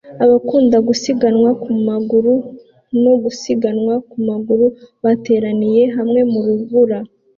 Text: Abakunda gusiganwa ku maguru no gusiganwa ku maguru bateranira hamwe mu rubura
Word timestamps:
Abakunda 0.25 0.77
gusiganwa 0.87 1.49
ku 1.61 1.69
maguru 1.87 2.33
no 3.03 3.13
gusiganwa 3.23 3.93
ku 4.09 4.17
maguru 4.29 4.65
bateranira 5.03 5.89
hamwe 5.97 6.21
mu 6.31 6.39
rubura 6.47 6.99